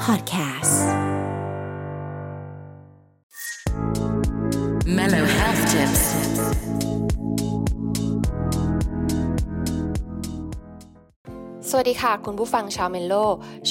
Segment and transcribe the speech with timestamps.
[0.00, 0.86] Podcast
[4.86, 6.99] Mellow Health Tips.
[11.72, 13.14] สวัสดีค่ะ คุณผู้ฟังชาวเมนโล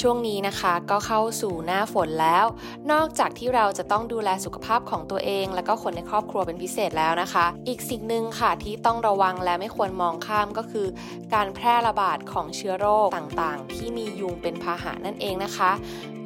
[0.00, 2.46] ช่วงนี้นะคะก็เข้าสู่หน้าฝนแล้ว
[2.92, 10.86] นอกจากที่เราจะต้องดูแลสุขภาพของตัวเอง และก็คนในครอบครัวเป็นพิเศษแล้วนะคะ อีกสิ่งหนึ่งค่ะที่ต้องระวังและไม่ควรมองข้ามก็คือ
[11.34, 15.70] การแพร่ระบาดของเชื้อโรคต่างๆ ที่มียุงเป็นพาหะนั่นเองนะคะ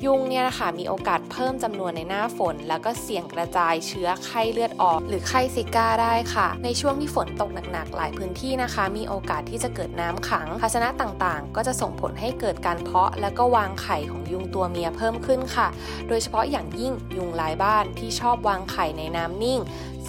[0.04, 15.68] ยุงเนี่ยนะคะมีโอกาสเพิ่มจำนวนในหน้าฝน แล้วก็เสี่ยงกระจายเชื้อไข้เลือดออก หรือไข้ซิก้าได้ค่ะ ในช่วงที่ฝนตกหนักๆ หลายพื้นที่นะคะ มีโอกาสที่จะเกิดน้ำขังภาชนะต่างๆ ก็จะส่งผลให้เกิดการเพาะและก็วางไข่ของยุงตัวเมียเพิ่มขึ้นค่ะ
[16.08, 19.60] โดยเฉพาะอย่างยิ่งยุงลายบ้านที่ชอบวางไข่ในน้ำนิ่ง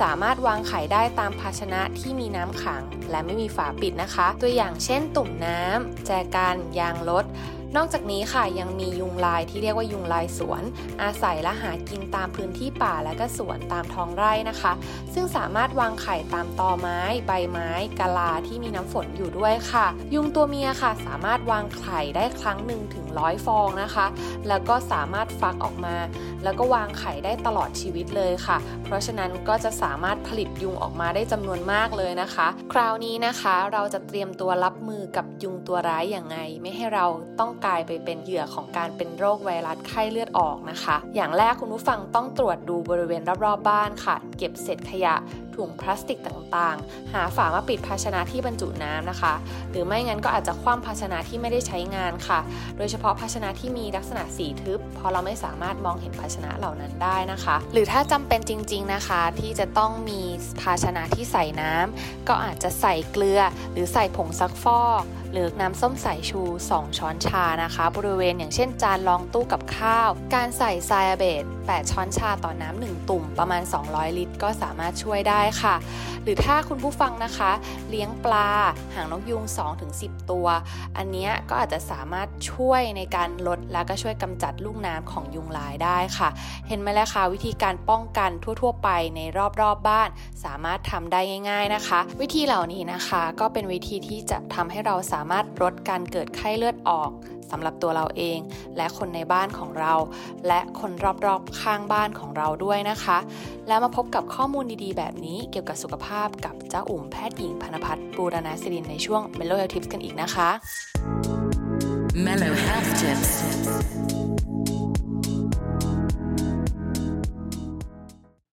[0.02, 7.26] สามารถวางไข่ได้ตามภาชนะที่มีน้ำขัง และไม่มีฝาปิดนะคะ ตัวอย่างเช่นตุ่มน้ำแจกันยางรถ
[7.76, 10.64] นอกจากนี้ค่ะยังมียุงลายที่เรียกว่ายุงลายสวน
[11.04, 14.74] อาศัยและหากินตามพื้นที่ป่าและก็สวนตามท้องไร่นะคะ
[15.14, 17.70] ซึ่งสามารถวางไข่ตามตอไม้ ใบไม้
[18.00, 24.06] กะลาที่มีน้ำฝนอยู่ด้วยค่ะ ยุงตัวเมียค่ะ สามารถวางไข่ได้ครั้งหนึ่งถึงร้อยฟองนะคะ
[24.48, 25.96] แล้วก็สามารถฟักออกมา
[26.46, 37.06] แล้วก็วางไข่ได้ตลอดชีวิตเลยค่ะ เพราะฉะนั้นก็จะสามารถผลิตยุงออกมาได้จำนวนมากเลยนะคะ คราวนี้นะคะเราจะเตรียมตัวรับมือกับยุงตัวร้ายอย่างไง ไม่ให้เรา
[37.40, 45.16] ต้องกลายไปเป็นเหยื่อของการเป็นโรคไวรัสไข้เลือดออกนะคะ อย่างแรกคุณผู้ฟังต้องตรวจดูบริเวณรอบๆบ้านค่ะ เก็บเศษขยะ
[45.56, 49.34] ถุงพลาสติกต่างๆ หาฝามาปิดภาชนะที่บรรจุน้ำนะคะ
[49.72, 52.40] หรือไม่งั้นก็อาจจะคว่ำภาชนะที่ไม่ได้ใช้งานค่ะ
[52.78, 60.22] โดยเฉพาะภาชนะที่มีลักษณะสีทึบเพราะเราไม่สามารถมองเห็นภาชนะเหล่านั้นได้นะคะ หรือถ้าจำเป็นจริง ๆนะคะ ที่จะต้องมี
[60.62, 63.42] ภาชนะที่ใส่น้ำก็อาจจะใส่เกลือ
[63.74, 75.76] หรือใส่ผงซักฟอกหรือน้ำส้มสายชู 2 ช้อนชานะคะ บริเวณอย่างเช่นจานรองตู้กับข้าว การใส่ไซอาเบต8ช้อนชาต่อน้ำ1ตุ่มประมาณ 200 ลิตร ก็สามารถช่วยได้ค่ะ
[76.24, 77.52] หรือถ้าคุณผู้ฟังนะคะ
[77.90, 78.50] เลี้ยงปลา
[78.96, 79.44] หางนกยุง
[79.88, 80.48] 2-10 ตัว
[80.98, 86.30] อันนี้ก็อาจจะสามารถช่วยในการลดและก็ช่วยกำจัดลูกน้ำของยุงลายได้ค่ะ
[86.68, 90.10] เห็นไหมล่ะคะวิธีการป้องกันทั่ว ๆ ไปในรอบๆบบ้าน
[90.44, 91.20] สามารถทำได้
[91.50, 97.10] ง่าย ๆนะคะ วิธีเหล่านี้นะคะ ก็เป็นวิธีที่จะทำให้เราสามารถลดการเกิดไข้เลือดออก
[97.52, 98.40] สำหรับตัวเราเอง
[98.78, 99.94] และคนในบ้านของเรา
[100.48, 100.92] และคน
[101.26, 103.18] รอบๆข้างบ้านของเราด้วยนะคะ
[103.68, 110.50] แล้วมาพบกับข้อมูลดีๆ แบบนี้เกี่ยวกับสุขภาพกับเจ้าอุ่มแพทย์หญิงพนพัฒน์บูรณาสิรินในช่วง Mellow Health Tips กันอีกนะคะ
[112.26, 113.55] Mellow Health Tips.